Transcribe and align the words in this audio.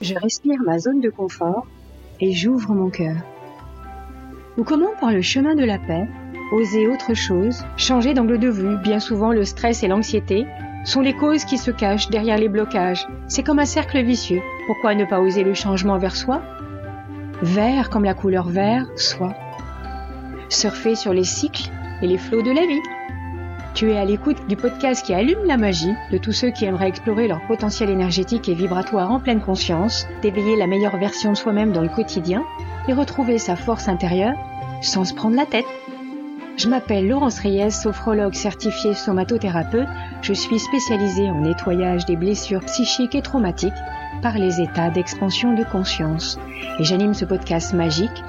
Je 0.00 0.14
respire 0.14 0.60
ma 0.64 0.78
zone 0.78 1.00
de 1.00 1.10
confort 1.10 1.66
et 2.20 2.32
j'ouvre 2.32 2.72
mon 2.72 2.88
cœur. 2.88 3.16
Ou 4.56 4.62
comment 4.62 4.94
par 5.00 5.10
le 5.10 5.22
chemin 5.22 5.56
de 5.56 5.64
la 5.64 5.78
paix, 5.78 6.06
oser 6.52 6.86
autre 6.86 7.14
chose, 7.14 7.64
changer 7.76 8.14
d'angle 8.14 8.38
de 8.38 8.48
vue, 8.48 8.76
bien 8.78 9.00
souvent 9.00 9.32
le 9.32 9.44
stress 9.44 9.82
et 9.82 9.88
l'anxiété 9.88 10.46
sont 10.84 11.00
les 11.00 11.14
causes 11.14 11.44
qui 11.44 11.58
se 11.58 11.72
cachent 11.72 12.10
derrière 12.10 12.38
les 12.38 12.48
blocages. 12.48 13.08
C'est 13.26 13.42
comme 13.42 13.58
un 13.58 13.64
cercle 13.64 14.00
vicieux. 14.02 14.40
Pourquoi 14.66 14.94
ne 14.94 15.04
pas 15.04 15.20
oser 15.20 15.42
le 15.42 15.54
changement 15.54 15.98
vers 15.98 16.14
soi? 16.14 16.42
Vert 17.42 17.90
comme 17.90 18.04
la 18.04 18.14
couleur 18.14 18.48
vert, 18.48 18.86
soi. 18.94 19.34
Surfer 20.48 20.94
sur 20.94 21.12
les 21.12 21.24
cycles 21.24 21.70
et 22.02 22.06
les 22.06 22.18
flots 22.18 22.42
de 22.42 22.52
la 22.52 22.66
vie. 22.66 22.80
Tu 23.78 23.92
es 23.92 23.96
à 23.96 24.04
l'écoute 24.04 24.48
du 24.48 24.56
podcast 24.56 25.06
qui 25.06 25.14
allume 25.14 25.44
la 25.44 25.56
magie 25.56 25.94
de 26.10 26.18
tous 26.18 26.32
ceux 26.32 26.50
qui 26.50 26.64
aimeraient 26.64 26.88
explorer 26.88 27.28
leur 27.28 27.46
potentiel 27.46 27.90
énergétique 27.90 28.48
et 28.48 28.54
vibratoire 28.54 29.12
en 29.12 29.20
pleine 29.20 29.40
conscience, 29.40 30.04
d'éveiller 30.20 30.56
la 30.56 30.66
meilleure 30.66 30.96
version 30.96 31.30
de 31.30 31.36
soi-même 31.36 31.70
dans 31.70 31.82
le 31.82 31.88
quotidien 31.88 32.44
et 32.88 32.92
retrouver 32.92 33.38
sa 33.38 33.54
force 33.54 33.86
intérieure 33.86 34.34
sans 34.82 35.04
se 35.04 35.14
prendre 35.14 35.36
la 35.36 35.46
tête. 35.46 35.64
Je 36.58 36.68
m'appelle 36.68 37.06
Laurence 37.06 37.38
Reyes, 37.38 37.70
sophrologue 37.70 38.34
certifiée 38.34 38.92
somatothérapeute. 38.92 39.86
Je 40.22 40.32
suis 40.32 40.58
spécialisée 40.58 41.30
en 41.30 41.42
nettoyage 41.42 42.04
des 42.04 42.16
blessures 42.16 42.64
psychiques 42.64 43.14
et 43.14 43.22
traumatiques 43.22 43.72
par 44.22 44.36
les 44.36 44.60
états 44.60 44.90
d'expansion 44.90 45.54
de 45.54 45.62
conscience. 45.62 46.36
Et 46.80 46.84
j'anime 46.84 47.14
ce 47.14 47.24
podcast 47.24 47.74
magique 47.74 48.24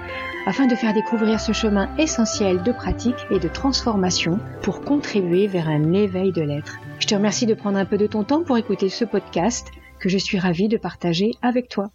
afin 0.45 0.67
de 0.67 0.75
faire 0.75 0.93
découvrir 0.93 1.39
ce 1.39 1.53
chemin 1.53 1.89
essentiel 1.97 2.61
de 2.61 2.71
pratique 2.71 3.25
et 3.31 3.39
de 3.39 3.47
transformation 3.47 4.38
pour 4.61 4.81
contribuer 4.81 5.47
vers 5.47 5.67
un 5.67 5.91
éveil 5.93 6.31
de 6.31 6.43
l'être. 6.43 6.77
Je 6.99 7.07
te 7.07 7.16
remercie 7.16 7.47
de 7.47 7.55
prendre 7.55 7.80
un 7.80 7.85
peu 7.85 7.97
de 7.97 8.05
ton 8.05 8.23
temps 8.23 8.43
pour 8.43 8.59
écouter 8.59 8.89
ce 8.89 9.05
podcast 9.05 9.71
que 9.99 10.07
je 10.07 10.19
suis 10.19 10.38
ravie 10.38 10.67
de 10.67 10.77
partager 10.77 11.31
avec 11.41 11.67
toi. 11.67 11.89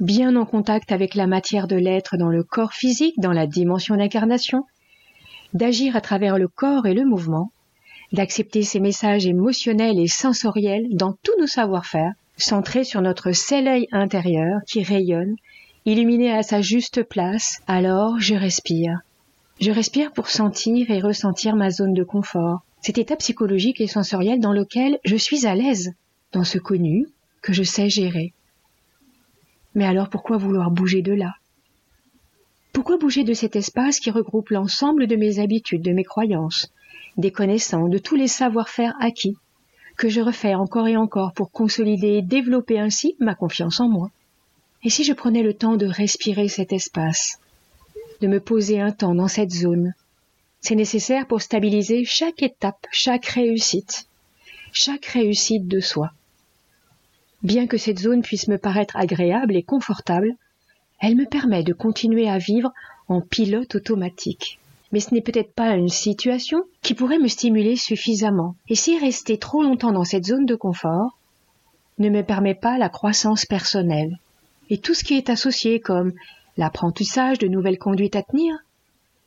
Bien 0.00 0.36
en 0.36 0.44
contact 0.44 0.92
avec 0.92 1.14
la 1.14 1.26
matière 1.26 1.66
de 1.66 1.76
l'être 1.76 2.18
dans 2.18 2.28
le 2.28 2.44
corps 2.44 2.74
physique, 2.74 3.14
dans 3.16 3.32
la 3.32 3.46
dimension 3.46 3.96
d'incarnation, 3.96 4.64
d'agir 5.54 5.96
à 5.96 6.00
travers 6.00 6.38
le 6.38 6.48
corps 6.48 6.86
et 6.86 6.94
le 6.94 7.04
mouvement, 7.04 7.50
d'accepter 8.12 8.62
ces 8.62 8.80
messages 8.80 9.26
émotionnels 9.26 9.98
et 9.98 10.08
sensoriels 10.08 10.86
dans 10.92 11.12
tous 11.22 11.38
nos 11.38 11.46
savoir-faire, 11.46 12.12
centrés 12.36 12.84
sur 12.84 13.02
notre 13.02 13.32
soleil 13.32 13.86
intérieur 13.92 14.60
qui 14.66 14.82
rayonne 14.82 15.36
illuminé 15.84 16.32
à 16.32 16.42
sa 16.42 16.60
juste 16.60 17.02
place, 17.02 17.60
alors 17.66 18.20
je 18.20 18.34
respire. 18.34 19.00
Je 19.60 19.70
respire 19.70 20.12
pour 20.12 20.28
sentir 20.28 20.90
et 20.90 21.00
ressentir 21.00 21.56
ma 21.56 21.70
zone 21.70 21.94
de 21.94 22.04
confort, 22.04 22.60
cet 22.80 22.98
état 22.98 23.16
psychologique 23.16 23.80
et 23.80 23.86
sensoriel 23.86 24.38
dans 24.38 24.52
lequel 24.52 24.98
je 25.04 25.16
suis 25.16 25.46
à 25.46 25.54
l'aise, 25.54 25.92
dans 26.32 26.44
ce 26.44 26.58
connu 26.58 27.06
que 27.42 27.52
je 27.52 27.62
sais 27.62 27.88
gérer. 27.88 28.34
Mais 29.74 29.86
alors 29.86 30.10
pourquoi 30.10 30.36
vouloir 30.36 30.70
bouger 30.70 31.02
de 31.02 31.12
là? 31.12 31.32
Pourquoi 32.78 32.96
bouger 32.96 33.24
de 33.24 33.34
cet 33.34 33.56
espace 33.56 33.98
qui 33.98 34.12
regroupe 34.12 34.50
l'ensemble 34.50 35.08
de 35.08 35.16
mes 35.16 35.40
habitudes, 35.40 35.82
de 35.82 35.90
mes 35.90 36.04
croyances, 36.04 36.72
des 37.16 37.32
connaissances, 37.32 37.90
de 37.90 37.98
tous 37.98 38.14
les 38.14 38.28
savoir-faire 38.28 38.94
acquis, 39.00 39.36
que 39.96 40.08
je 40.08 40.20
refais 40.20 40.54
encore 40.54 40.86
et 40.86 40.96
encore 40.96 41.32
pour 41.32 41.50
consolider 41.50 42.18
et 42.18 42.22
développer 42.22 42.78
ainsi 42.78 43.16
ma 43.18 43.34
confiance 43.34 43.80
en 43.80 43.88
moi? 43.88 44.12
Et 44.84 44.90
si 44.90 45.02
je 45.02 45.12
prenais 45.12 45.42
le 45.42 45.54
temps 45.54 45.76
de 45.76 45.86
respirer 45.86 46.46
cet 46.46 46.72
espace, 46.72 47.40
de 48.20 48.28
me 48.28 48.38
poser 48.38 48.80
un 48.80 48.92
temps 48.92 49.16
dans 49.16 49.26
cette 49.26 49.50
zone 49.50 49.92
C'est 50.60 50.76
nécessaire 50.76 51.26
pour 51.26 51.42
stabiliser 51.42 52.04
chaque 52.04 52.44
étape, 52.44 52.86
chaque 52.92 53.26
réussite, 53.26 54.06
chaque 54.72 55.06
réussite 55.06 55.66
de 55.66 55.80
soi. 55.80 56.12
Bien 57.42 57.66
que 57.66 57.76
cette 57.76 57.98
zone 57.98 58.22
puisse 58.22 58.46
me 58.46 58.56
paraître 58.56 58.96
agréable 58.96 59.56
et 59.56 59.64
confortable, 59.64 60.36
elle 61.00 61.16
me 61.16 61.26
permet 61.26 61.62
de 61.62 61.72
continuer 61.72 62.28
à 62.28 62.38
vivre 62.38 62.72
en 63.08 63.20
pilote 63.20 63.74
automatique. 63.76 64.58
Mais 64.90 65.00
ce 65.00 65.12
n'est 65.12 65.20
peut-être 65.20 65.52
pas 65.52 65.76
une 65.76 65.88
situation 65.88 66.64
qui 66.82 66.94
pourrait 66.94 67.18
me 67.18 67.28
stimuler 67.28 67.76
suffisamment. 67.76 68.56
Et 68.68 68.74
si 68.74 68.98
rester 68.98 69.38
trop 69.38 69.62
longtemps 69.62 69.92
dans 69.92 70.04
cette 70.04 70.24
zone 70.24 70.46
de 70.46 70.54
confort 70.54 71.18
ne 71.98 72.08
me 72.08 72.22
permet 72.22 72.54
pas 72.54 72.78
la 72.78 72.88
croissance 72.88 73.44
personnelle, 73.44 74.18
et 74.70 74.78
tout 74.78 74.94
ce 74.94 75.04
qui 75.04 75.14
est 75.14 75.30
associé 75.30 75.80
comme 75.80 76.12
l'apprentissage 76.56 77.38
de 77.38 77.48
nouvelles 77.48 77.78
conduites 77.78 78.16
à 78.16 78.22
tenir, 78.22 78.56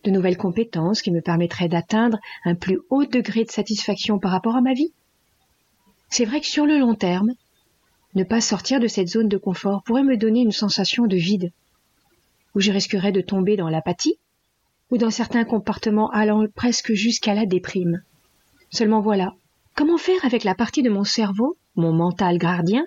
de 0.03 0.11
nouvelles 0.11 0.37
compétences 0.37 1.01
qui 1.01 1.11
me 1.11 1.21
permettraient 1.21 1.69
d'atteindre 1.69 2.17
un 2.43 2.55
plus 2.55 2.79
haut 2.89 3.05
degré 3.05 3.43
de 3.43 3.51
satisfaction 3.51 4.19
par 4.19 4.31
rapport 4.31 4.55
à 4.55 4.61
ma 4.61 4.73
vie. 4.73 4.91
C'est 6.09 6.25
vrai 6.25 6.41
que 6.41 6.47
sur 6.47 6.65
le 6.65 6.77
long 6.77 6.95
terme, 6.95 7.33
ne 8.15 8.23
pas 8.23 8.41
sortir 8.41 8.79
de 8.79 8.87
cette 8.87 9.07
zone 9.07 9.29
de 9.29 9.37
confort 9.37 9.83
pourrait 9.83 10.03
me 10.03 10.17
donner 10.17 10.41
une 10.41 10.51
sensation 10.51 11.05
de 11.05 11.15
vide, 11.15 11.51
où 12.55 12.59
je 12.59 12.71
risquerais 12.71 13.11
de 13.11 13.21
tomber 13.21 13.55
dans 13.55 13.69
l'apathie, 13.69 14.19
ou 14.89 14.97
dans 14.97 15.09
certains 15.09 15.45
comportements 15.45 16.09
allant 16.09 16.45
presque 16.53 16.93
jusqu'à 16.93 17.33
la 17.33 17.45
déprime. 17.45 18.01
Seulement 18.69 19.01
voilà, 19.01 19.33
comment 19.75 19.97
faire 19.97 20.23
avec 20.25 20.43
la 20.43 20.55
partie 20.55 20.83
de 20.83 20.89
mon 20.89 21.03
cerveau, 21.03 21.57
mon 21.75 21.93
mental 21.93 22.37
gardien, 22.37 22.85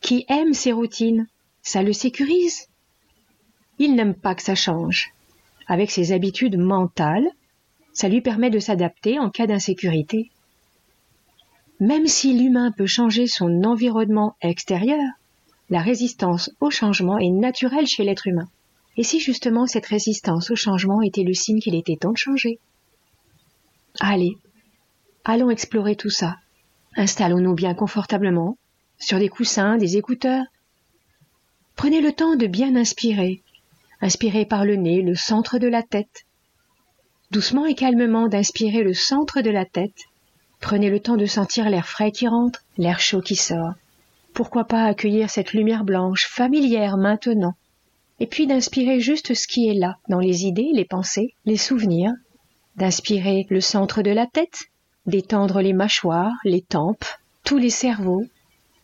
qui 0.00 0.24
aime 0.28 0.54
ces 0.54 0.72
routines, 0.72 1.26
ça 1.62 1.82
le 1.82 1.92
sécurise? 1.92 2.68
Il 3.78 3.94
n'aime 3.94 4.14
pas 4.14 4.34
que 4.34 4.42
ça 4.42 4.54
change. 4.54 5.10
Avec 5.66 5.90
ses 5.90 6.12
habitudes 6.12 6.58
mentales, 6.58 7.28
ça 7.92 8.08
lui 8.08 8.20
permet 8.20 8.50
de 8.50 8.58
s'adapter 8.58 9.18
en 9.18 9.30
cas 9.30 9.46
d'insécurité. 9.46 10.30
Même 11.80 12.06
si 12.06 12.34
l'humain 12.34 12.72
peut 12.72 12.86
changer 12.86 13.26
son 13.26 13.64
environnement 13.64 14.36
extérieur, 14.42 15.00
la 15.70 15.80
résistance 15.80 16.50
au 16.60 16.70
changement 16.70 17.18
est 17.18 17.30
naturelle 17.30 17.86
chez 17.86 18.04
l'être 18.04 18.26
humain. 18.26 18.48
Et 18.96 19.04
si 19.04 19.20
justement 19.20 19.66
cette 19.66 19.86
résistance 19.86 20.50
au 20.50 20.56
changement 20.56 21.02
était 21.02 21.24
le 21.24 21.34
signe 21.34 21.60
qu'il 21.60 21.74
était 21.74 21.96
temps 21.96 22.12
de 22.12 22.18
changer? 22.18 22.58
Allez, 24.00 24.36
allons 25.24 25.50
explorer 25.50 25.96
tout 25.96 26.10
ça. 26.10 26.36
Installons-nous 26.96 27.54
bien 27.54 27.74
confortablement, 27.74 28.56
sur 28.98 29.18
des 29.18 29.28
coussins, 29.28 29.76
des 29.76 29.96
écouteurs, 29.96 30.44
Prenez 31.80 32.02
le 32.02 32.12
temps 32.12 32.36
de 32.36 32.46
bien 32.46 32.76
inspirer. 32.76 33.40
Inspirez 34.02 34.44
par 34.44 34.66
le 34.66 34.76
nez 34.76 35.00
le 35.00 35.14
centre 35.14 35.58
de 35.58 35.66
la 35.66 35.82
tête. 35.82 36.26
Doucement 37.30 37.64
et 37.64 37.74
calmement 37.74 38.28
d'inspirer 38.28 38.82
le 38.82 38.92
centre 38.92 39.40
de 39.40 39.48
la 39.48 39.64
tête. 39.64 40.04
Prenez 40.60 40.90
le 40.90 41.00
temps 41.00 41.16
de 41.16 41.24
sentir 41.24 41.70
l'air 41.70 41.88
frais 41.88 42.12
qui 42.12 42.28
rentre, 42.28 42.62
l'air 42.76 43.00
chaud 43.00 43.22
qui 43.22 43.34
sort. 43.34 43.72
Pourquoi 44.34 44.64
pas 44.64 44.84
accueillir 44.84 45.30
cette 45.30 45.54
lumière 45.54 45.84
blanche 45.84 46.26
familière 46.26 46.98
maintenant? 46.98 47.54
Et 48.20 48.26
puis 48.26 48.46
d'inspirer 48.46 49.00
juste 49.00 49.34
ce 49.34 49.48
qui 49.48 49.68
est 49.68 49.74
là, 49.74 49.96
dans 50.08 50.18
les 50.20 50.44
idées, 50.44 50.70
les 50.72 50.84
pensées, 50.84 51.34
les 51.46 51.56
souvenirs, 51.56 52.12
d'inspirer 52.76 53.46
le 53.48 53.62
centre 53.62 54.02
de 54.02 54.10
la 54.10 54.26
tête, 54.26 54.64
d'étendre 55.06 55.62
les 55.62 55.72
mâchoires, 55.72 56.36
les 56.44 56.60
tempes, 56.60 57.06
tous 57.44 57.56
les 57.56 57.70
cerveaux, 57.70 58.24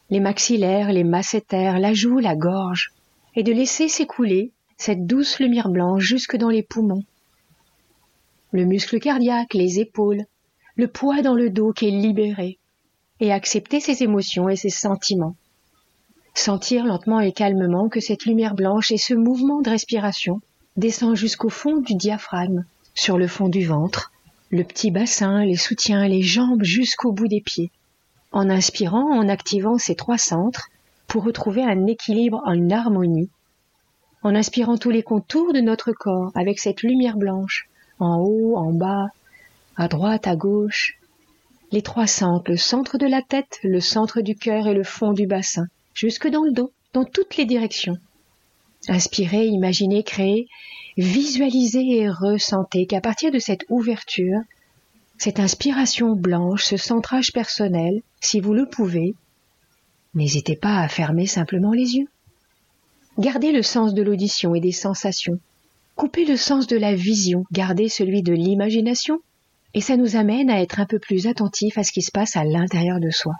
les 0.08 0.20
maxillaires, 0.20 0.92
les 0.92 1.04
masséters, 1.04 1.78
la 1.78 1.92
joue, 1.92 2.19
la 2.19 2.34
gorge, 2.34 2.92
et 3.34 3.42
de 3.42 3.52
laisser 3.52 3.88
s'écouler 3.88 4.52
cette 4.78 5.06
douce 5.06 5.38
lumière 5.38 5.69
blanche 5.69 6.02
jusque 6.02 6.36
dans 6.36 6.48
les 6.48 6.62
poumons. 6.62 7.04
Le 8.52 8.64
muscle 8.64 8.98
cardiaque, 9.00 9.52
les 9.52 9.80
épaules, 9.80 10.25
le 10.76 10.88
poids 10.88 11.20
dans 11.22 11.34
le 11.34 11.50
dos 11.50 11.72
qui 11.72 11.88
est 11.88 11.91
libéré, 11.91 12.58
et 13.20 13.32
accepter 13.32 13.80
ses 13.80 14.02
émotions 14.02 14.48
et 14.48 14.56
ses 14.56 14.70
sentiments. 14.70 15.36
Sentir 16.36 16.84
lentement 16.84 17.19
et 17.19 17.32
calmement 17.32 17.88
que 17.88 17.98
cette 17.98 18.26
lumière 18.26 18.54
blanche 18.54 18.92
et 18.92 18.98
ce 18.98 19.14
mouvement 19.14 19.62
de 19.62 19.70
respiration 19.70 20.42
descend 20.76 21.16
jusqu'au 21.16 21.48
fond 21.48 21.78
du 21.78 21.94
diaphragme, 21.94 22.66
sur 22.94 23.16
le 23.16 23.26
fond 23.26 23.48
du 23.48 23.64
ventre, 23.64 24.12
le 24.50 24.62
petit 24.62 24.91
bassin, 24.91 25.44
les 25.44 25.56
soutiens, 25.56 26.06
les 26.06 26.22
jambes 26.22 26.62
jusqu'au 26.62 27.10
bout 27.10 27.26
des 27.26 27.41
pieds. 27.41 27.70
En 28.32 28.50
inspirant, 28.50 29.19
en 29.19 29.30
activant 29.30 29.78
ces 29.78 29.96
trois 29.96 30.19
centres 30.19 30.69
pour 31.08 31.25
retrouver 31.25 31.62
un 31.62 31.86
équilibre, 31.86 32.42
une 32.46 32.70
harmonie, 32.70 33.31
en 34.22 34.34
inspirant 34.34 34.76
tous 34.76 34.90
les 34.90 35.02
contours 35.02 35.55
de 35.55 35.61
notre 35.61 35.93
corps 35.93 36.32
avec 36.34 36.58
cette 36.58 36.82
lumière 36.82 37.16
blanche, 37.16 37.66
en 37.99 38.19
haut, 38.19 38.56
en 38.56 38.72
bas, 38.72 39.06
à 39.76 39.88
droite, 39.88 40.26
à 40.26 40.37
gauche, 40.37 40.99
les 41.72 41.82
trois 41.82 42.06
centres, 42.06 42.50
le 42.50 42.58
centre 42.58 42.99
de 42.99 43.06
la 43.06 43.22
tête, 43.22 43.58
le 43.64 43.81
centre 43.81 44.20
du 44.20 44.37
cœur 44.37 44.69
et 44.69 44.75
le 44.75 44.84
fond 44.84 45.14
du 45.14 45.26
bassin, 45.26 45.66
jusque 45.96 46.28
dans 46.28 46.44
le 46.44 46.52
dos, 46.52 46.72
dans 46.93 47.04
toutes 47.04 47.37
les 47.37 47.46
directions. 47.46 47.96
Inspirez, 48.87 49.46
imaginez, 49.46 50.04
créez, 50.04 50.46
visualisez 50.96 51.98
et 51.98 52.08
ressentez 52.08 52.87
qu'à 52.87 53.00
partir 53.00 53.32
de 53.32 53.38
cette 53.38 53.64
ouverture, 53.70 54.40
cette 55.19 55.40
inspiration 55.40 56.14
blanche, 56.14 56.64
ce 56.64 56.76
centrage 56.76 57.32
personnel, 57.32 58.02
si 58.20 58.40
vous 58.40 58.52
le 58.52 58.69
pouvez, 58.69 59.14
n'hésitez 60.14 60.54
pas 60.54 60.78
à 60.78 60.88
fermer 60.88 61.26
simplement 61.26 61.72
les 61.72 61.96
yeux. 61.96 62.08
Gardez 63.19 63.50
le 63.50 63.62
sens 63.62 63.94
de 63.94 64.02
l'audition 64.02 64.54
et 64.54 64.60
des 64.60 64.72
sensations. 64.72 65.40
Coupez 65.96 66.26
le 66.26 66.37
sens 66.37 66.66
de 66.66 66.76
la 66.76 66.94
vision, 66.94 67.44
gardez 67.50 67.88
celui 67.88 68.22
de 68.22 68.34
l'imagination, 68.34 69.20
et 69.72 69.81
ça 69.81 69.96
nous 69.96 70.16
amène 70.16 70.50
à 70.50 70.60
être 70.60 70.78
un 70.78 70.87
peu 70.87 70.99
plus 70.99 71.26
attentifs 71.26 71.78
à 71.78 71.84
ce 71.84 71.92
qui 71.92 72.02
se 72.02 72.10
passe 72.12 72.37
à 72.37 72.44
l'intérieur 72.44 73.00
de 73.00 73.10
soi. 73.10 73.32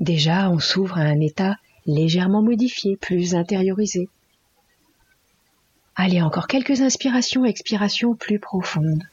Déjà, 0.00 0.50
on 0.50 0.58
s'ouvre 0.58 0.98
à 0.98 1.02
un 1.02 1.20
état 1.20 1.56
légèrement 1.86 2.42
modifié, 2.42 2.96
plus 2.96 3.34
intériorisé. 3.34 4.08
Allez, 5.94 6.22
encore 6.22 6.46
quelques 6.46 6.80
inspirations, 6.80 7.44
expirations 7.44 8.14
plus 8.14 8.38
profondes. 8.38 9.04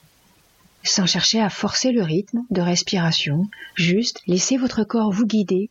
Sans 0.83 1.05
chercher 1.05 1.41
à 1.41 1.49
forcer 1.49 1.91
le 1.91 2.03
rythme 2.03 2.43
de 2.49 2.61
respiration, 2.61 3.49
juste 3.75 4.21
laissez 4.27 4.55
votre 4.55 4.85
corps 4.85 5.11
vous 5.11 5.25
guider 5.25 5.69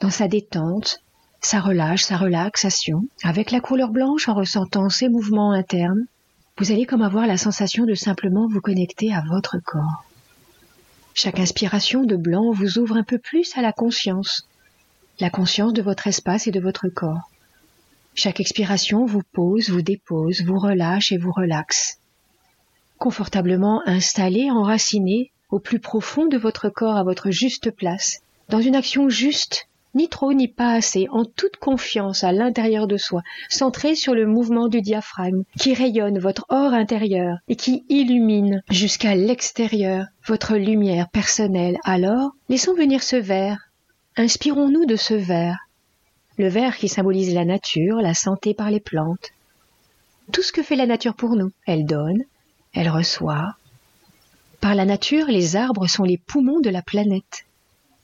dans 0.00 0.10
sa 0.10 0.26
détente, 0.26 1.00
sa 1.40 1.60
relâche, 1.60 2.02
sa 2.02 2.16
relaxation, 2.16 3.06
avec 3.22 3.52
la 3.52 3.60
couleur 3.60 3.90
blanche 3.90 4.28
en 4.28 4.34
ressentant 4.34 4.88
ses 4.88 5.08
mouvements 5.08 5.52
internes, 5.52 6.06
vous 6.58 6.72
allez 6.72 6.86
comme 6.86 7.02
avoir 7.02 7.26
la 7.26 7.36
sensation 7.36 7.84
de 7.84 7.94
simplement 7.94 8.48
vous 8.48 8.60
connecter 8.60 9.14
à 9.14 9.22
votre 9.28 9.58
corps. 9.64 10.04
Chaque 11.16 11.38
inspiration 11.38 12.02
de 12.02 12.16
blanc 12.16 12.50
vous 12.50 12.78
ouvre 12.78 12.96
un 12.96 13.04
peu 13.04 13.18
plus 13.18 13.56
à 13.56 13.62
la 13.62 13.72
conscience, 13.72 14.48
la 15.20 15.30
conscience 15.30 15.72
de 15.72 15.80
votre 15.80 16.08
espace 16.08 16.48
et 16.48 16.50
de 16.50 16.58
votre 16.58 16.88
corps. 16.88 17.30
Chaque 18.16 18.40
expiration 18.40 19.06
vous 19.06 19.22
pose, 19.32 19.70
vous 19.70 19.80
dépose, 19.80 20.42
vous 20.42 20.58
relâche 20.58 21.12
et 21.12 21.16
vous 21.16 21.30
relaxe. 21.30 21.98
Confortablement 22.98 23.80
installé, 23.86 24.50
enraciné 24.50 25.30
au 25.50 25.60
plus 25.60 25.78
profond 25.78 26.26
de 26.26 26.36
votre 26.36 26.68
corps 26.68 26.96
à 26.96 27.04
votre 27.04 27.30
juste 27.30 27.70
place, 27.70 28.20
dans 28.48 28.60
une 28.60 28.74
action 28.74 29.08
juste, 29.08 29.68
ni 29.94 30.08
trop 30.08 30.32
ni 30.32 30.48
pas 30.48 30.72
assez, 30.72 31.06
en 31.10 31.24
toute 31.24 31.56
confiance 31.56 32.24
à 32.24 32.32
l'intérieur 32.32 32.86
de 32.86 32.96
soi, 32.96 33.22
centré 33.48 33.94
sur 33.94 34.14
le 34.14 34.26
mouvement 34.26 34.68
du 34.68 34.80
diaphragme, 34.80 35.44
qui 35.58 35.74
rayonne 35.74 36.18
votre 36.18 36.46
or 36.48 36.72
intérieur 36.72 37.38
et 37.48 37.56
qui 37.56 37.84
illumine 37.88 38.62
jusqu'à 38.70 39.14
l'extérieur 39.14 40.06
votre 40.26 40.56
lumière 40.56 41.08
personnelle. 41.08 41.78
Alors, 41.84 42.32
laissons 42.48 42.74
venir 42.74 43.02
ce 43.02 43.16
verre. 43.16 43.70
Inspirons-nous 44.16 44.86
de 44.86 44.96
ce 44.96 45.14
verre. 45.14 45.58
Le 46.36 46.48
verre 46.48 46.76
qui 46.76 46.88
symbolise 46.88 47.32
la 47.32 47.44
nature, 47.44 47.96
la 47.96 48.14
santé 48.14 48.54
par 48.54 48.70
les 48.70 48.80
plantes. 48.80 49.30
Tout 50.32 50.42
ce 50.42 50.52
que 50.52 50.62
fait 50.62 50.76
la 50.76 50.86
nature 50.86 51.14
pour 51.14 51.36
nous. 51.36 51.52
Elle 51.66 51.84
donne, 51.84 52.24
elle 52.72 52.88
reçoit. 52.88 53.54
Par 54.60 54.74
la 54.74 54.84
nature, 54.84 55.26
les 55.26 55.56
arbres 55.56 55.86
sont 55.86 56.04
les 56.04 56.16
poumons 56.16 56.60
de 56.60 56.70
la 56.70 56.82
planète. 56.82 57.44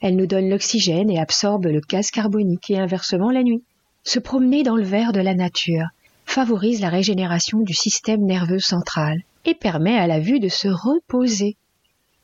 Elle 0.00 0.17
nous 0.17 0.26
donne 0.26 0.49
l'oxygène 0.49 1.11
et 1.11 1.20
absorbe 1.20 1.67
le 1.67 1.81
gaz 1.81 2.11
carbonique 2.11 2.70
et 2.70 2.79
inversement 2.79 3.31
la 3.31 3.43
nuit. 3.43 3.62
Se 4.02 4.19
promener 4.19 4.62
dans 4.62 4.76
le 4.76 4.82
verre 4.82 5.12
de 5.12 5.20
la 5.20 5.35
nature 5.35 5.87
favorise 6.25 6.81
la 6.81 6.88
régénération 6.88 7.61
du 7.61 7.75
système 7.75 8.25
nerveux 8.25 8.61
central 8.61 9.20
et 9.44 9.55
permet 9.55 9.97
à 9.97 10.06
la 10.06 10.19
vue 10.19 10.41
de 10.41 10.49
se 10.49 10.69
reposer. 10.69 11.56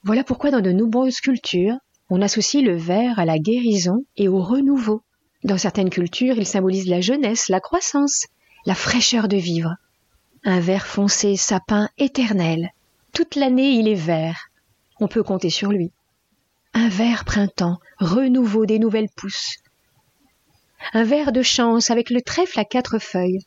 Voilà 0.05 0.25
pourquoi 0.25 0.51
dans 0.51 0.63
de 0.63 0.73
nombreuses 0.73 1.21
cultures, 1.21 1.77
on 2.09 2.23
associe 2.23 2.65
le 2.65 2.77
verre 2.77 3.19
à 3.19 3.27
la 3.27 3.39
guérison 3.39 4.05
et 4.17 4.29
au 4.29 4.41
renouveau. 4.41 5.03
Dans 5.45 5.59
certaines 5.59 5.91
cultures, 5.91 6.39
il 6.39 6.47
symbolise 6.47 6.89
la 6.89 7.03
jeunesse, 7.03 7.49
la 7.51 7.61
croissance, 7.61 8.27
la 8.65 8.75
fraîcheur 8.75 9.29
de 9.29 9.37
vivre. 9.37 9.75
Un 10.45 10.61
vert 10.61 10.87
foncé 10.87 11.37
sapin 11.37 11.91
éternel. 11.99 12.71
Toute 13.13 13.35
l'année, 13.35 13.73
il 13.73 13.89
est 13.89 13.95
vert. 13.95 14.49
On 14.99 15.09
peut 15.09 15.23
compter 15.23 15.51
sur 15.51 15.73
lui 15.73 15.91
un 16.77 16.91
vert 16.91 17.25
printemps, 17.25 17.79
renouveau 18.01 18.67
des 18.67 18.79
nouvelles 18.79 19.09
pousses. 19.17 19.57
Un 20.93 21.05
verre 21.05 21.33
de 21.33 21.41
chance 21.41 21.91
avec 21.91 22.11
le 22.11 22.21
trèfle 22.21 22.61
à 22.61 22.67
quatre 22.67 22.99
feuilles. 22.99 23.47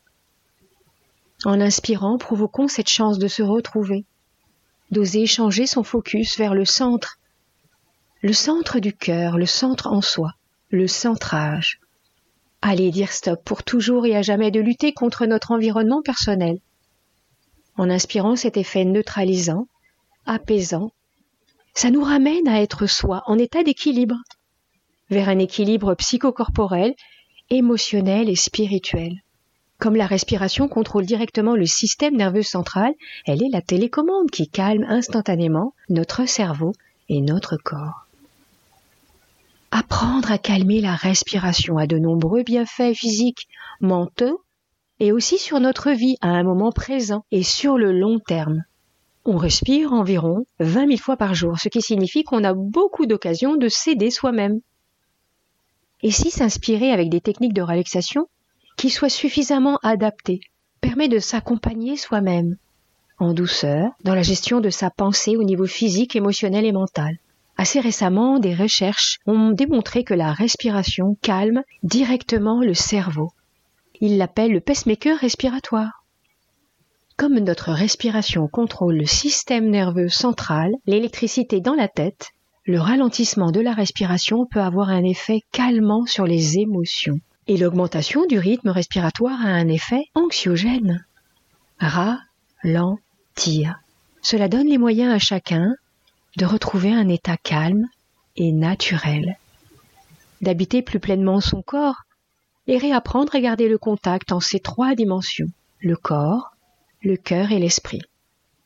En 1.45 1.61
inspirant, 1.61 2.17
provoquons 2.17 2.67
cette 2.67 2.89
chance 2.89 3.19
de 3.19 3.27
se 3.27 3.43
retrouver, 3.43 4.07
d'oser 4.89 5.27
changer 5.27 5.67
son 5.67 5.83
focus 5.83 6.39
vers 6.39 6.55
le 6.55 6.65
centre, 6.65 7.19
le 8.23 8.33
centre 8.33 8.79
du 8.79 8.95
cœur, 8.95 9.37
le 9.37 9.45
centre 9.45 9.85
en 9.85 10.01
soi, 10.01 10.31
le 10.69 10.87
centrage. 10.87 11.79
Allez 12.63 12.89
dire 12.89 13.11
stop 13.11 13.43
pour 13.45 13.61
toujours 13.61 14.07
et 14.07 14.15
à 14.15 14.23
jamais 14.23 14.49
de 14.49 14.59
lutter 14.59 14.91
contre 14.91 15.27
notre 15.27 15.51
environnement 15.51 16.01
personnel. 16.01 16.57
En 17.77 17.91
inspirant 17.91 18.35
cet 18.35 18.57
effet 18.57 18.85
neutralisant, 18.85 19.67
apaisant, 20.25 20.91
ça 21.79 21.91
nous 21.91 22.03
ramène 22.03 22.49
à 22.49 22.61
être 22.61 22.87
soi, 22.87 23.23
en 23.25 23.37
état 23.37 23.63
d'équilibre, 23.63 24.17
vers 25.09 25.29
un 25.29 25.39
équilibre 25.39 25.95
psychocorporel, 25.95 26.93
émotionnel 27.49 28.27
et 28.27 28.35
spirituel. 28.35 29.13
Comme 29.77 29.95
la 29.95 30.05
respiration 30.05 30.67
contrôle 30.67 31.05
directement 31.05 31.55
le 31.55 31.65
système 31.65 32.17
nerveux 32.17 32.43
central, 32.43 32.91
elle 33.25 33.41
est 33.41 33.49
la 33.49 33.61
télécommande 33.61 34.29
qui 34.29 34.49
calme 34.49 34.83
instantanément 34.89 35.73
notre 35.87 36.25
cerveau 36.25 36.73
et 37.07 37.21
notre 37.21 37.55
corps. 37.55 38.07
Apprendre 39.71 40.33
à 40.33 40.37
calmer 40.37 40.81
la 40.81 40.95
respiration 40.95 41.77
a 41.77 41.87
de 41.87 41.97
nombreux 41.97 42.43
bienfaits 42.43 42.93
physiques, 42.93 43.47
mentaux 43.79 44.43
et 44.99 45.13
aussi 45.13 45.37
sur 45.37 45.61
notre 45.61 45.91
vie 45.91 46.17
à 46.19 46.27
un 46.27 46.43
moment 46.43 46.73
présent 46.73 47.23
et 47.31 47.43
sur 47.43 47.77
le 47.77 47.97
long 47.97 48.19
terme. 48.19 48.65
On 49.25 49.37
respire 49.37 49.93
environ 49.93 50.45
20 50.59 50.87
000 50.87 50.97
fois 50.97 51.17
par 51.17 51.33
jour, 51.35 51.59
ce 51.59 51.69
qui 51.69 51.81
signifie 51.81 52.23
qu'on 52.23 52.43
a 52.43 52.53
beaucoup 52.53 53.05
d'occasions 53.05 53.55
de 53.55 53.67
s'aider 53.67 54.11
soi-même. 54.11 54.61
Et 56.01 56.11
si 56.11 56.31
s'inspirer 56.31 56.91
avec 56.91 57.09
des 57.09 57.21
techniques 57.21 57.53
de 57.53 57.61
relaxation 57.61 58.27
qui 58.77 58.89
soient 58.89 59.09
suffisamment 59.09 59.77
adaptées 59.83 60.39
permet 60.81 61.09
de 61.09 61.19
s'accompagner 61.19 61.97
soi-même 61.97 62.55
en 63.19 63.33
douceur 63.33 63.91
dans 64.03 64.15
la 64.15 64.21
gestion 64.21 64.61
de 64.61 64.69
sa 64.69 64.89
pensée 64.89 65.35
au 65.35 65.43
niveau 65.43 65.65
physique, 65.65 66.15
émotionnel 66.15 66.65
et 66.65 66.71
mental. 66.71 67.17
Assez 67.57 67.81
récemment, 67.81 68.39
des 68.39 68.55
recherches 68.55 69.19
ont 69.25 69.51
démontré 69.51 70.05
que 70.05 70.13
la 70.13 70.31
respiration 70.31 71.17
calme 71.21 71.63
directement 71.83 72.61
le 72.61 72.73
cerveau. 72.73 73.31
Ils 73.99 74.17
l'appellent 74.17 74.53
le 74.53 74.61
pacemaker 74.61 75.19
respiratoire. 75.19 75.98
Comme 77.19 77.39
notre 77.39 77.73
respiration 77.73 78.47
contrôle 78.47 78.95
le 78.95 79.05
système 79.05 79.69
nerveux 79.69 80.07
central, 80.07 80.71
l'électricité 80.85 81.59
dans 81.59 81.73
la 81.73 81.89
tête, 81.89 82.29
le 82.63 82.79
ralentissement 82.79 83.51
de 83.51 83.59
la 83.59 83.73
respiration 83.73 84.45
peut 84.45 84.61
avoir 84.61 84.87
un 84.87 85.03
effet 85.03 85.41
calmant 85.51 86.05
sur 86.05 86.25
les 86.25 86.59
émotions. 86.59 87.19
Et 87.47 87.57
l'augmentation 87.57 88.25
du 88.25 88.39
rythme 88.39 88.69
respiratoire 88.69 89.45
a 89.45 89.49
un 89.49 89.67
effet 89.67 90.05
anxiogène. 90.13 91.05
Ralentir. 91.77 93.81
Cela 94.21 94.47
donne 94.47 94.69
les 94.69 94.77
moyens 94.77 95.13
à 95.13 95.19
chacun 95.19 95.75
de 96.37 96.45
retrouver 96.45 96.93
un 96.93 97.09
état 97.09 97.35
calme 97.35 97.87
et 98.37 98.53
naturel, 98.53 99.37
d'habiter 100.41 100.81
plus 100.81 101.01
pleinement 101.01 101.41
son 101.41 101.63
corps 101.63 102.03
et 102.67 102.77
réapprendre 102.77 103.35
à 103.35 103.41
garder 103.41 103.67
le 103.67 103.77
contact 103.77 104.31
en 104.31 104.39
ces 104.39 104.61
trois 104.61 104.95
dimensions, 104.95 105.51
le 105.81 105.97
corps, 105.97 106.55
le 107.01 107.15
cœur 107.15 107.51
et 107.51 107.59
l'esprit. 107.59 108.01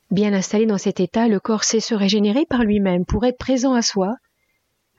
Bien 0.09 0.33
installé 0.33 0.65
dans 0.65 0.77
cet 0.77 0.99
état, 0.99 1.27
le 1.27 1.39
corps 1.39 1.63
sait 1.63 1.79
se 1.79 1.93
régénérer 1.93 2.45
par 2.45 2.63
lui-même 2.63 3.05
pour 3.05 3.25
être 3.25 3.37
présent 3.37 3.73
à 3.73 3.81
soi, 3.81 4.15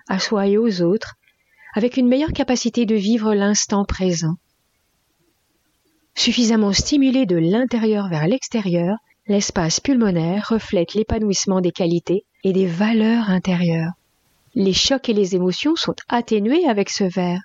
à 0.09 0.19
soi 0.19 0.47
et 0.47 0.59
aux 0.59 0.83
autres, 0.83 1.15
avec 1.75 1.97
une 1.97 2.09
meilleure 2.09 2.33
capacité 2.33 2.87
de 2.87 2.95
vivre 2.95 3.35
l'instant 3.35 3.85
présent. 3.85 4.35
Suffisamment 6.15 6.73
stimulé 6.73 7.27
de 7.27 7.37
l'intérieur 7.37 8.09
vers 8.09 8.29
l'extérieur, 8.29 8.97
l'espace 9.27 9.81
pulmonaire 9.81 10.49
reflète 10.51 10.95
l'épanouissement 10.95 11.61
des 11.61 11.73
qualités 11.73 12.25
et 12.45 12.53
des 12.53 12.67
valeurs 12.67 13.31
intérieures. 13.31 13.93
Les 14.55 14.73
chocs 14.73 15.09
et 15.09 15.15
les 15.15 15.35
émotions 15.35 15.75
sont 15.75 15.97
atténués 16.09 16.69
avec 16.69 16.89
ce 16.89 17.03
verre. 17.03 17.41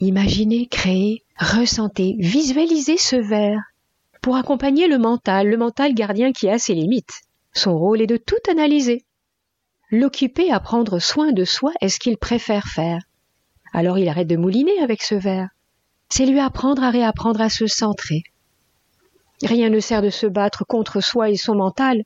Imaginez, 0.00 0.66
créez, 0.66 1.24
ressentez, 1.38 2.16
visualisez 2.18 2.96
ce 2.96 3.16
verre 3.16 3.60
pour 4.28 4.36
accompagner 4.36 4.88
le 4.88 4.98
mental, 4.98 5.48
le 5.48 5.56
mental 5.56 5.94
gardien 5.94 6.32
qui 6.32 6.50
a 6.50 6.58
ses 6.58 6.74
limites. 6.74 7.22
Son 7.54 7.78
rôle 7.78 8.02
est 8.02 8.06
de 8.06 8.18
tout 8.18 8.36
analyser. 8.50 9.06
L'occuper 9.90 10.52
à 10.52 10.60
prendre 10.60 10.98
soin 10.98 11.32
de 11.32 11.46
soi 11.46 11.72
est 11.80 11.88
ce 11.88 11.98
qu'il 11.98 12.18
préfère 12.18 12.66
faire. 12.66 13.00
Alors 13.72 13.96
il 13.96 14.06
arrête 14.06 14.28
de 14.28 14.36
mouliner 14.36 14.82
avec 14.82 15.02
ce 15.02 15.14
verre. 15.14 15.48
C'est 16.10 16.26
lui 16.26 16.40
apprendre 16.40 16.82
à 16.82 16.90
réapprendre 16.90 17.40
à 17.40 17.48
se 17.48 17.66
centrer. 17.66 18.22
Rien 19.42 19.70
ne 19.70 19.80
sert 19.80 20.02
de 20.02 20.10
se 20.10 20.26
battre 20.26 20.66
contre 20.66 21.00
soi 21.00 21.30
et 21.30 21.38
son 21.38 21.54
mental, 21.54 22.02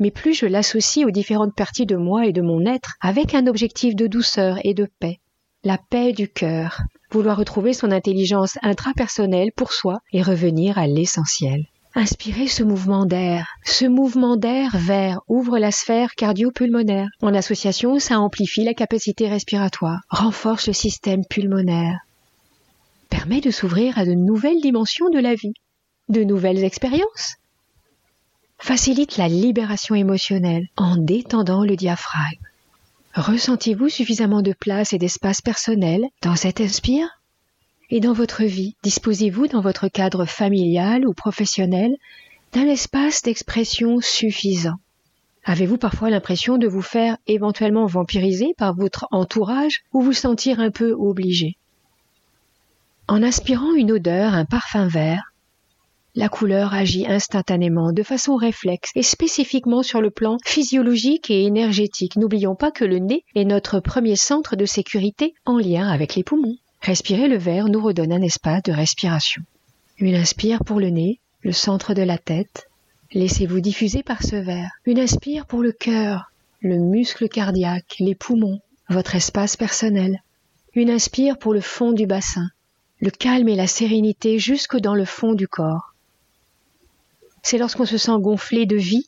mais 0.00 0.10
plus 0.10 0.34
je 0.34 0.46
l'associe 0.46 1.06
aux 1.06 1.12
différentes 1.12 1.54
parties 1.54 1.86
de 1.86 1.94
moi 1.94 2.26
et 2.26 2.32
de 2.32 2.42
mon 2.42 2.66
être 2.66 2.94
avec 3.00 3.36
un 3.36 3.46
objectif 3.46 3.94
de 3.94 4.08
douceur 4.08 4.58
et 4.64 4.74
de 4.74 4.88
paix, 4.98 5.20
la 5.62 5.78
paix 5.78 6.12
du 6.12 6.28
cœur, 6.28 6.80
vouloir 7.14 7.36
retrouver 7.36 7.72
son 7.72 7.90
intelligence 7.92 8.58
intrapersonnelle 8.62 9.52
pour 9.54 9.72
soi 9.72 10.00
et 10.12 10.20
revenir 10.20 10.78
à 10.78 10.86
l'essentiel. 10.86 11.64
Inspirez 11.94 12.48
ce 12.48 12.64
mouvement 12.64 13.06
d'air. 13.06 13.46
Ce 13.64 13.84
mouvement 13.84 14.36
d'air 14.36 14.76
vert 14.76 15.20
ouvre 15.28 15.58
la 15.58 15.70
sphère 15.70 16.16
cardio-pulmonaire. 16.16 17.08
En 17.22 17.32
association, 17.32 18.00
ça 18.00 18.18
amplifie 18.18 18.64
la 18.64 18.74
capacité 18.74 19.28
respiratoire, 19.28 20.00
renforce 20.10 20.66
le 20.66 20.72
système 20.72 21.24
pulmonaire, 21.24 22.00
permet 23.10 23.40
de 23.40 23.52
s'ouvrir 23.52 23.96
à 23.96 24.04
de 24.04 24.14
nouvelles 24.14 24.60
dimensions 24.60 25.08
de 25.08 25.20
la 25.20 25.36
vie, 25.36 25.54
de 26.08 26.24
nouvelles 26.24 26.64
expériences, 26.64 27.36
facilite 28.58 29.16
la 29.16 29.28
libération 29.28 29.94
émotionnelle 29.94 30.66
en 30.76 30.96
détendant 30.96 31.64
le 31.64 31.76
diaphragme. 31.76 32.44
Ressentez-vous 33.14 33.90
suffisamment 33.90 34.42
de 34.42 34.52
place 34.52 34.92
et 34.92 34.98
d'espace 34.98 35.40
personnel 35.40 36.04
dans 36.20 36.34
cet 36.34 36.60
inspire? 36.60 37.06
Et 37.88 38.00
dans 38.00 38.12
votre 38.12 38.42
vie, 38.42 38.74
disposez-vous 38.82 39.46
dans 39.46 39.60
votre 39.60 39.86
cadre 39.86 40.24
familial 40.24 41.06
ou 41.06 41.12
professionnel 41.12 41.94
d'un 42.52 42.66
espace 42.66 43.22
d'expression 43.22 44.00
suffisant. 44.00 44.80
Avez-vous 45.44 45.76
parfois 45.76 46.10
l'impression 46.10 46.58
de 46.58 46.66
vous 46.66 46.82
faire 46.82 47.16
éventuellement 47.28 47.86
vampiriser 47.86 48.52
par 48.58 48.74
votre 48.74 49.06
entourage 49.12 49.84
ou 49.92 50.00
vous 50.00 50.12
sentir 50.12 50.58
un 50.58 50.72
peu 50.72 50.90
obligé? 50.90 51.56
En 53.06 53.22
inspirant 53.22 53.74
une 53.74 53.92
odeur, 53.92 54.34
un 54.34 54.44
parfum 54.44 54.88
vert, 54.88 55.33
la 56.16 56.28
couleur 56.28 56.74
agit 56.74 57.06
instantanément, 57.08 57.92
de 57.92 58.04
façon 58.04 58.36
réflexe 58.36 58.90
et 58.94 59.02
spécifiquement 59.02 59.82
sur 59.82 60.00
le 60.00 60.10
plan 60.10 60.36
physiologique 60.44 61.28
et 61.28 61.44
énergétique. 61.44 62.16
N'oublions 62.16 62.54
pas 62.54 62.70
que 62.70 62.84
le 62.84 62.98
nez 62.98 63.24
est 63.34 63.44
notre 63.44 63.80
premier 63.80 64.14
centre 64.14 64.54
de 64.54 64.64
sécurité 64.64 65.34
en 65.44 65.58
lien 65.58 65.88
avec 65.88 66.14
les 66.14 66.22
poumons. 66.22 66.56
Respirer 66.80 67.26
le 67.26 67.36
verre 67.36 67.66
nous 67.66 67.82
redonne 67.82 68.12
un 68.12 68.22
espace 68.22 68.62
de 68.62 68.72
respiration. 68.72 69.42
Une 69.98 70.14
inspire 70.14 70.62
pour 70.64 70.78
le 70.78 70.90
nez, 70.90 71.18
le 71.42 71.52
centre 71.52 71.94
de 71.94 72.02
la 72.02 72.18
tête. 72.18 72.68
Laissez-vous 73.12 73.60
diffuser 73.60 74.04
par 74.04 74.22
ce 74.22 74.36
verre. 74.36 74.70
Une 74.86 75.00
inspire 75.00 75.46
pour 75.46 75.62
le 75.62 75.72
cœur, 75.72 76.30
le 76.60 76.78
muscle 76.78 77.28
cardiaque, 77.28 77.96
les 77.98 78.14
poumons, 78.14 78.60
votre 78.88 79.16
espace 79.16 79.56
personnel. 79.56 80.22
Une 80.74 80.90
inspire 80.90 81.38
pour 81.38 81.54
le 81.54 81.60
fond 81.60 81.92
du 81.92 82.06
bassin, 82.06 82.48
le 83.00 83.10
calme 83.10 83.48
et 83.48 83.56
la 83.56 83.66
sérénité 83.66 84.38
jusque 84.38 84.76
dans 84.76 84.94
le 84.94 85.04
fond 85.04 85.34
du 85.34 85.48
corps 85.48 85.93
c'est 87.44 87.58
lorsqu'on 87.58 87.84
se 87.84 87.98
sent 87.98 88.18
gonflé 88.18 88.66
de 88.66 88.76
vie, 88.76 89.06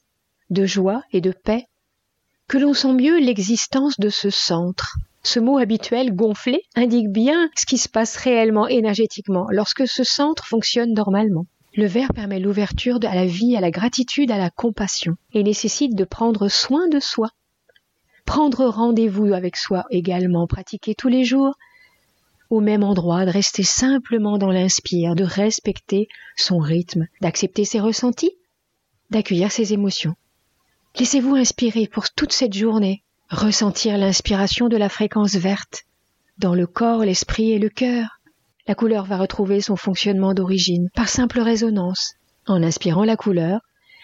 de 0.51 0.67
joie 0.67 1.03
et 1.11 1.21
de 1.21 1.33
paix, 1.33 1.65
que 2.49 2.59
l'on 2.59 2.75
sent 2.75 2.93
mieux 2.93 3.19
l'existence 3.19 3.99
de 3.99 4.11
ce 4.11 4.31
centre. 4.31 4.99
Ce 5.25 5.41
mot 5.41 5.59
habituel 5.59 6.15
gonflé 6.15 6.61
indique 6.77 7.09
bien 7.09 7.51
ce 7.57 7.67
qui 7.67 7.79
se 7.79 7.89
passe 7.89 8.15
réellement 8.17 8.69
énergétiquement 8.69 9.47
lorsque 9.51 9.89
ce 9.89 10.05
centre 10.05 10.47
fonctionne 10.47 10.93
normalement. 10.93 11.47
Le 11.75 11.87
verre 11.87 12.13
permet 12.15 12.39
l'ouverture 12.39 12.99
à 13.03 13.15
la 13.15 13.27
vie, 13.27 13.57
à 13.57 13.61
la 13.61 13.71
gratitude, 13.71 14.31
à 14.31 14.39
la 14.39 14.51
compassion 14.51 15.17
et 15.33 15.43
nécessite 15.43 15.97
de 15.97 16.05
prendre 16.05 16.49
soin 16.49 16.89
de 16.89 17.01
soi. 17.01 17.31
Prendre 18.27 18.67
rendez-vous 18.67 19.33
avec 19.33 19.57
soi 19.57 19.85
également, 19.91 20.47
pratiquer 20.47 20.95
tous 20.95 21.09
les 21.09 21.25
jours 21.25 21.55
au 22.51 22.61
même 22.61 22.85
endroit, 22.85 23.25
de 23.25 23.31
rester 23.31 23.63
simplement 23.63 24.39
dans 24.39 24.51
l'inspire, 24.51 25.15
de 25.15 25.25
respecter 25.25 26.09
son 26.37 26.59
rythme, 26.59 27.07
d'accepter 27.21 27.65
ses 27.65 27.81
ressentis, 27.81 28.33
d'accueillir 29.11 29.51
ses 29.51 29.73
émotions. 29.73 30.15
Laissez-vous 30.99 31.37
inspirer 31.37 31.87
pour 31.87 32.11
toute 32.11 32.33
cette 32.33 32.55
journée, 32.55 33.03
ressentir 33.31 33.99
l'inspiration 33.99 34.69
de 34.69 34.77
la 34.77 34.89
fréquence 34.89 35.35
verte 35.35 35.85
dans 36.39 36.55
le 36.55 36.67
corps, 36.67 37.05
l'esprit 37.05 37.53
et 37.53 37.59
le 37.59 37.71
cœur. 37.71 38.21
La 38.67 38.75
couleur 38.75 39.05
va 39.05 39.17
retrouver 39.17 39.61
son 39.61 39.77
fonctionnement 39.77 40.35
d'origine 40.35 40.91
par 40.95 41.09
simple 41.09 41.41
résonance. 41.41 42.15
En 42.47 42.63
inspirant 42.63 43.05
la 43.05 43.17
couleur, 43.17 43.61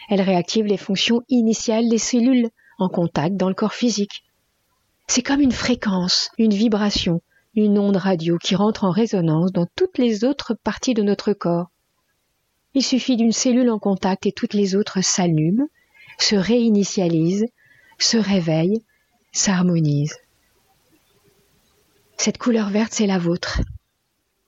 elle 0.09 0.21
réactive 0.21 0.65
les 0.65 0.77
fonctions 0.77 1.23
initiales 1.29 1.89
des 1.89 1.99
cellules 1.99 2.49
en 2.79 2.89
contact 2.89 3.37
dans 3.37 3.49
le 3.49 3.55
corps 3.55 3.75
physique. 3.75 4.23
C'est 5.07 5.23
comme 5.23 5.41
une 5.41 5.53
fréquence, 5.53 6.31
une 6.39 6.55
vibration 6.55 7.21
une 7.55 7.79
onde 7.79 7.97
radio 7.97 8.39
qui 8.39 8.55
rentre 8.55 8.85
en 8.85 8.91
résonance 8.91 9.53
dans 9.53 9.67
toutes 9.77 9.99
les 9.99 10.25
autres 10.25 10.55
parties 10.55 10.95
de 10.95 11.03
notre 11.03 11.33
corps. 11.33 11.67
Il 12.75 12.83
suffit 12.83 13.17
d'une 13.17 13.33
cellule 13.33 13.71
en 13.71 13.79
contact 13.79 14.25
et 14.25 14.33
toutes 14.33 14.55
les 14.55 14.75
autres 14.75 15.03
s'allument, 15.03 15.69
se 16.19 16.35
réinitialisent, 16.35 17.47
se 17.99 18.17
réveillent, 18.17 18.83
s'harmonisent. 19.33 20.17
Cette 22.17 22.39
couleur 22.39 22.71
verte, 22.71 22.93
c'est 22.93 23.07
la 23.07 23.19
vôtre. 23.19 23.61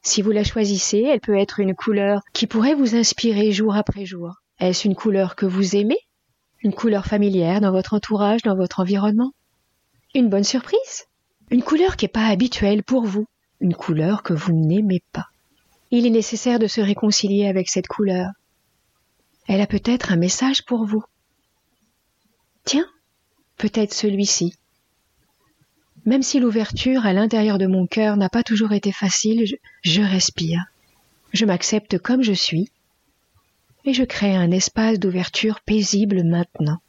Si 0.01 0.23
vous 0.23 0.31
la 0.31 0.45
choisissez, 0.45 1.01
elle 1.01 1.21
peut 1.21 1.39
être 1.39 1.61
une 1.61 1.75
couleur 1.75 2.23
qui 2.33 2.47
pourrait 2.47 2.75
vous 2.75 2.95
inspirer 2.95 3.53
jour 3.53 3.75
après 3.75 4.07
jour. 4.07 4.37
Est-ce 4.61 4.87
une 4.87 4.95
couleur 4.95 5.35
que 5.35 5.47
vous 5.47 5.77
aimez? 5.77 5.99
Une 6.63 6.75
couleur 6.75 7.05
familière 7.05 7.61
dans 7.61 7.73
votre 7.73 7.95
entourage, 7.95 8.43
dans 8.43 8.57
votre 8.57 8.81
environnement? 8.81 9.33
Une 10.15 10.31
bonne 10.31 10.45
surprise? 10.45 11.07
Une 11.55 11.63
couleur 11.63 11.97
qui 11.97 12.05
n'est 12.05 12.09
pas 12.09 12.27
habituelle 12.27 12.83
pour 12.83 13.05
vous, 13.05 13.29
une 13.61 13.77
couleur 13.77 14.25
que 14.25 14.33
vous 14.33 14.53
n'aimez 14.53 15.05
pas. 15.13 15.27
Il 15.93 16.05
est 16.05 16.11
nécessaire 16.11 16.59
de 16.59 16.67
se 16.67 16.81
réconcilier 16.81 17.47
avec 17.47 17.69
cette 17.69 17.87
couleur. 17.87 18.33
Elle 19.47 19.61
a 19.61 19.69
peut-être 19.69 20.11
un 20.11 20.17
message 20.17 20.65
pour 20.65 20.85
vous. 20.85 21.05
Tiens, 22.65 22.89
peut-être 23.57 23.95
celui-ci. 23.95 24.57
Même 26.05 26.25
si 26.25 26.41
l'ouverture 26.41 27.07
à 27.07 27.13
l'intérieur 27.13 27.59
de 27.59 27.69
mon 27.69 27.87
cœur 27.87 28.17
n'a 28.17 28.29
pas 28.29 28.43
toujours 28.43 28.73
été 28.73 28.91
facile, 28.91 29.47
je, 29.47 29.55
je 29.83 30.03
respire. 30.03 30.65
Je 31.33 31.45
m'accepte 31.45 31.99
comme 31.99 32.25
je 32.25 32.33
suis 32.33 32.69
et 33.85 33.95
je 33.95 34.03
crée 34.03 34.35
un 34.35 34.51
espace 34.51 34.99
d'ouverture 34.99 35.61
paisible 35.61 36.25
maintenant 36.25 36.81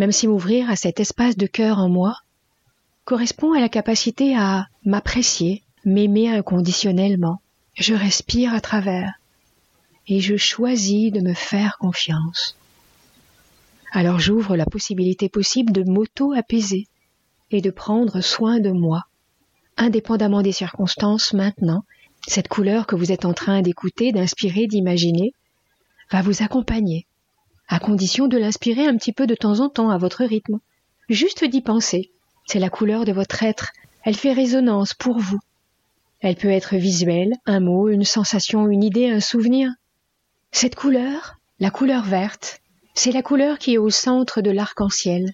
même 0.00 0.12
si 0.12 0.26
m'ouvrir 0.26 0.70
à 0.70 0.76
cet 0.76 0.98
espace 0.98 1.36
de 1.36 1.46
cœur 1.46 1.78
en 1.78 1.90
moi 1.90 2.16
correspond 3.04 3.52
à 3.52 3.60
la 3.60 3.68
capacité 3.68 4.34
à 4.34 4.66
m'apprécier, 4.86 5.62
m'aimer 5.84 6.30
inconditionnellement. 6.30 7.42
Je 7.74 7.92
respire 7.92 8.54
à 8.54 8.62
travers 8.62 9.12
et 10.08 10.20
je 10.20 10.38
choisis 10.38 11.12
de 11.12 11.20
me 11.20 11.34
faire 11.34 11.76
confiance. 11.78 12.56
Alors 13.92 14.20
j'ouvre 14.20 14.56
la 14.56 14.64
possibilité 14.64 15.28
possible 15.28 15.70
de 15.70 15.82
m'auto-apaiser 15.82 16.86
et 17.50 17.60
de 17.60 17.70
prendre 17.70 18.22
soin 18.22 18.58
de 18.58 18.70
moi, 18.70 19.02
indépendamment 19.76 20.40
des 20.40 20.52
circonstances 20.52 21.34
maintenant. 21.34 21.84
Cette 22.26 22.48
couleur 22.48 22.86
que 22.86 22.96
vous 22.96 23.12
êtes 23.12 23.26
en 23.26 23.34
train 23.34 23.60
d'écouter, 23.60 24.12
d'inspirer, 24.12 24.66
d'imaginer, 24.66 25.34
va 26.10 26.22
vous 26.22 26.42
accompagner 26.42 27.06
à 27.70 27.78
condition 27.78 28.26
de 28.26 28.36
l'inspirer 28.36 28.86
un 28.86 28.96
petit 28.96 29.12
peu 29.12 29.28
de 29.28 29.36
temps 29.36 29.60
en 29.60 29.68
temps 29.68 29.90
à 29.90 29.96
votre 29.96 30.24
rythme. 30.24 30.58
Juste 31.08 31.44
d'y 31.44 31.62
penser. 31.62 32.10
C'est 32.46 32.58
la 32.58 32.68
couleur 32.68 33.04
de 33.04 33.12
votre 33.12 33.44
être. 33.44 33.70
Elle 34.02 34.16
fait 34.16 34.32
résonance 34.32 34.92
pour 34.92 35.20
vous. 35.20 35.38
Elle 36.18 36.34
peut 36.34 36.50
être 36.50 36.74
visuelle, 36.74 37.32
un 37.46 37.60
mot, 37.60 37.88
une 37.88 38.04
sensation, 38.04 38.68
une 38.68 38.82
idée, 38.82 39.08
un 39.08 39.20
souvenir. 39.20 39.70
Cette 40.50 40.74
couleur, 40.74 41.36
la 41.60 41.70
couleur 41.70 42.02
verte, 42.02 42.60
c'est 42.94 43.12
la 43.12 43.22
couleur 43.22 43.58
qui 43.58 43.74
est 43.74 43.78
au 43.78 43.88
centre 43.88 44.40
de 44.40 44.50
l'arc-en-ciel. 44.50 45.32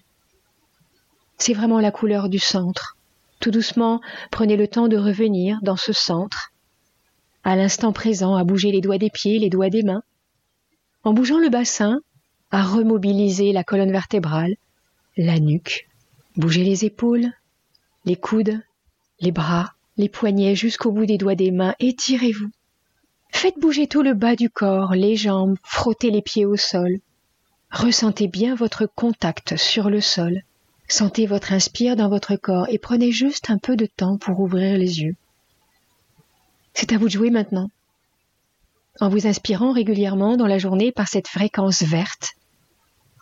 C'est 1.39 1.53
vraiment 1.53 1.79
la 1.79 1.91
couleur 1.91 2.29
du 2.29 2.39
centre. 2.39 2.97
Tout 3.39 3.49
doucement, 3.49 3.99
prenez 4.29 4.57
le 4.57 4.67
temps 4.67 4.87
de 4.87 4.97
revenir 4.97 5.57
dans 5.63 5.75
ce 5.75 5.91
centre, 5.91 6.51
à 7.43 7.55
l'instant 7.55 7.93
présent, 7.93 8.35
à 8.35 8.43
bouger 8.43 8.71
les 8.71 8.81
doigts 8.81 8.97
des 8.99 9.09
pieds, 9.09 9.39
les 9.39 9.49
doigts 9.49 9.69
des 9.69 9.83
mains. 9.83 10.03
En 11.03 11.13
bougeant 11.13 11.39
le 11.39 11.49
bassin, 11.49 11.99
à 12.51 12.63
remobiliser 12.63 13.51
la 13.51 13.63
colonne 13.63 13.91
vertébrale, 13.91 14.55
la 15.17 15.39
nuque, 15.39 15.87
bouger 16.35 16.63
les 16.63 16.85
épaules, 16.85 17.31
les 18.05 18.15
coudes, 18.15 18.59
les 19.19 19.31
bras, 19.31 19.73
les 19.97 20.09
poignets 20.09 20.55
jusqu'au 20.55 20.91
bout 20.91 21.05
des 21.05 21.17
doigts 21.17 21.35
des 21.35 21.51
mains, 21.51 21.75
étirez-vous. 21.79 22.49
Faites 23.29 23.59
bouger 23.59 23.87
tout 23.87 24.03
le 24.03 24.13
bas 24.13 24.35
du 24.35 24.49
corps, 24.49 24.93
les 24.93 25.15
jambes, 25.15 25.57
frottez 25.63 26.11
les 26.11 26.21
pieds 26.21 26.45
au 26.45 26.55
sol. 26.55 26.99
Ressentez 27.71 28.27
bien 28.27 28.55
votre 28.55 28.85
contact 28.85 29.57
sur 29.57 29.89
le 29.89 30.01
sol. 30.01 30.43
Sentez 30.87 31.25
votre 31.25 31.51
inspire 31.51 31.97
dans 31.97 32.09
votre 32.09 32.37
corps 32.37 32.67
et 32.69 32.77
prenez 32.77 33.11
juste 33.11 33.49
un 33.49 33.57
peu 33.57 33.75
de 33.75 33.85
temps 33.85 34.17
pour 34.17 34.39
ouvrir 34.39 34.77
les 34.77 35.01
yeux. 35.01 35.15
C'est 36.73 36.93
à 36.93 36.97
vous 36.97 37.05
de 37.05 37.11
jouer 37.11 37.29
maintenant 37.29 37.69
en 38.99 39.09
vous 39.09 39.27
inspirant 39.27 39.71
régulièrement 39.71 40.37
dans 40.37 40.47
la 40.47 40.57
journée 40.57 40.91
par 40.91 41.07
cette 41.07 41.27
fréquence 41.27 41.83
verte, 41.83 42.31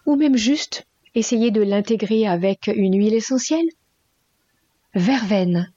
ou 0.06 0.16
même 0.16 0.38
juste 0.38 0.86
essayer 1.16 1.52
de 1.52 1.62
l'intégrer 1.62 2.28
avec 2.28 2.68
une 2.68 2.98
huile 2.98 3.14
essentielle. 3.14 3.68
Verveine. 4.94 5.72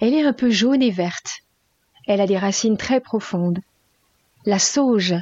Elle 0.00 0.14
est 0.14 0.24
un 0.24 0.32
peu 0.32 0.50
jaune 0.50 0.82
et 0.82 0.90
verte. 0.90 1.40
Elle 2.06 2.20
a 2.20 2.26
des 2.26 2.38
racines 2.38 2.76
très 2.76 3.00
profondes. 3.00 3.60
La 4.44 4.58
sauge, 4.58 5.14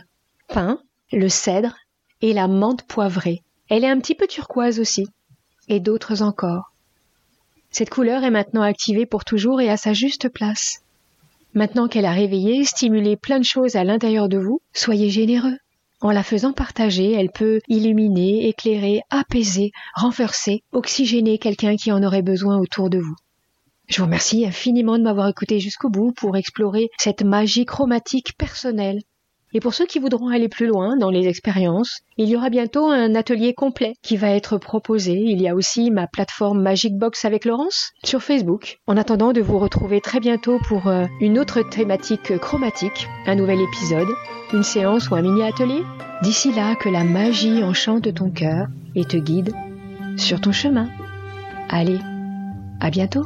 pin, 0.49 0.81
le 1.13 1.29
cèdre 1.29 1.77
et 2.21 2.33
la 2.33 2.49
menthe 2.49 2.87
poivrée. 2.87 3.43
Elle 3.69 3.85
est 3.85 3.91
un 3.91 3.99
petit 3.99 4.15
peu 4.15 4.27
turquoise 4.27 4.81
aussi. 4.81 5.07
Et 5.69 5.81
d'autres 5.81 6.23
encore. 6.23 6.73
Cette 7.71 7.91
couleur 7.91 8.23
est 8.25 8.31
maintenant 8.31 8.63
activée 8.63 9.07
pour 9.07 9.25
toujours 9.25 9.61
et 9.61 9.71
à 9.71 9.77
sa 9.77 9.95
juste 9.95 10.29
place. 10.29 10.84
Maintenant 11.55 11.87
qu'elle 11.87 12.05
a 12.05 12.13
réveillé, 12.13 12.65
stimulé 12.65 13.17
plein 13.17 13.39
de 13.39 13.45
choses 13.45 13.77
à 13.77 13.85
l'intérieur 13.85 14.29
de 14.29 14.39
vous, 14.39 14.61
soyez 14.73 15.09
généreux. 15.09 15.57
En 16.01 16.11
la 16.11 16.25
faisant 16.25 16.53
partager, 16.53 17.13
elle 17.13 17.31
peut 17.31 17.61
illuminer, 17.69 18.49
éclairer, 18.49 19.03
apaiser, 19.09 19.71
renforcer, 19.95 20.65
oxygéner 20.73 21.39
quelqu'un 21.39 21.77
qui 21.77 21.93
en 21.93 22.03
aurait 22.03 22.23
besoin 22.23 22.59
autour 22.59 22.91
de 22.91 22.99
vous. 22.99 23.15
Je 23.87 23.99
vous 23.99 24.07
remercie 24.07 24.45
infiniment 24.45 24.99
de 24.99 25.05
m'avoir 25.05 25.29
écouté 25.29 25.61
jusqu'au 25.61 25.91
bout 25.91 26.13
pour 26.13 26.37
explorer 26.37 26.89
cette 26.99 27.23
magie 27.23 27.67
chromatique 27.67 28.37
personnelle. 28.37 29.01
Et 29.55 29.61
pour 29.61 29.73
ceux 29.73 29.87
qui 29.87 30.01
voudront 30.01 30.29
aller 30.29 30.49
plus 30.49 30.67
loin 30.67 30.97
dans 30.97 31.11
les 31.11 31.29
expériences, 31.29 32.01
il 32.17 32.29
y 32.29 32.37
aura 32.37 32.51
bientôt 32.51 32.89
un 32.89 33.15
atelier 33.15 33.55
complet 33.55 33.95
qui 34.03 34.17
va 34.17 34.31
être 34.31 34.59
proposé. 34.59 35.13
Il 35.13 35.41
y 35.41 35.49
a 35.49 35.55
aussi 35.55 35.93
ma 35.93 36.09
plateforme 36.09 36.61
Magic 36.61 36.99
Box 36.99 37.25
avec 37.25 37.45
Laurence 37.45 37.93
sur 38.03 38.21
Facebook. 38.21 38.79
En 38.89 38.97
attendant 38.97 39.33
de 39.33 39.41
vous 39.41 39.61
retrouver 39.61 40.01
très 40.01 40.19
bientôt 40.19 40.59
pour 40.67 40.89
euh, 40.89 41.07
une 41.21 41.39
autre 41.39 41.63
thématique 41.63 42.37
chromatique, 42.39 43.07
un 43.27 43.37
nouvel 43.37 43.61
épisode, 43.61 44.09
une 44.53 44.65
séance 44.65 45.09
ou 45.11 45.15
un 45.15 45.23
mini-atelier, 45.23 45.83
d'ici 46.23 46.53
là 46.53 46.75
que 46.75 46.89
la 46.89 47.05
magie 47.05 47.63
enchante 47.63 48.13
ton 48.13 48.31
cœur 48.31 48.67
et 48.97 49.05
te 49.05 49.17
guide 49.17 49.53
sur 50.17 50.41
ton 50.41 50.51
chemin. 50.51 50.89
Allez, 51.69 51.99
à 52.81 52.91
bientôt 52.91 53.25